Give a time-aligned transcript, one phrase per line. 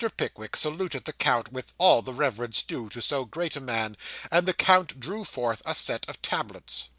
[0.17, 3.95] Pickwick saluted the count with all the reverence due to so great a man,
[4.31, 6.87] and the count drew forth a set of tablets.